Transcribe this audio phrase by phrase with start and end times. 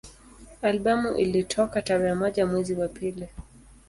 [0.61, 3.29] Albamu ilitoka tarehe moja mwezi wa pili